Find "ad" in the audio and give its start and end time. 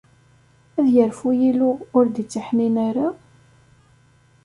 0.79-0.87